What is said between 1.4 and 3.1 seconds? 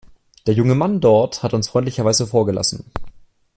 hat uns freundlicherweise vorgelassen.